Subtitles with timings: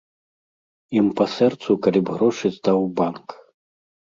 [0.99, 3.27] Ім па сэрцу, калі б грошы здаў у банк.